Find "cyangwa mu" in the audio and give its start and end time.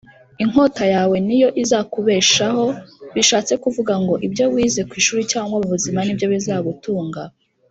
5.31-5.67